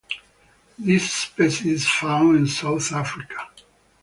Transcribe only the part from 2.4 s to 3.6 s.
South Africa.